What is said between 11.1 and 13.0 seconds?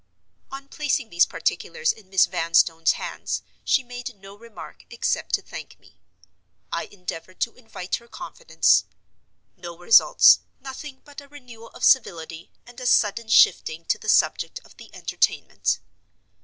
a renewal of civility, and a